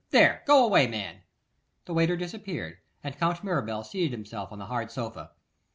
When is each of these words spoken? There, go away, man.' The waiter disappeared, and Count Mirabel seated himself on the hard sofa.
There, 0.09 0.41
go 0.47 0.65
away, 0.65 0.87
man.' 0.87 1.21
The 1.85 1.93
waiter 1.93 2.17
disappeared, 2.17 2.77
and 3.03 3.15
Count 3.19 3.43
Mirabel 3.43 3.83
seated 3.83 4.13
himself 4.13 4.51
on 4.51 4.57
the 4.57 4.65
hard 4.65 4.89
sofa. 4.89 5.29